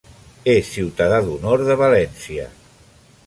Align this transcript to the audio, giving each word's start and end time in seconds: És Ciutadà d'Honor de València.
És 0.53 0.71
Ciutadà 0.77 1.19
d'Honor 1.27 1.65
de 1.69 1.75
València. 1.83 2.49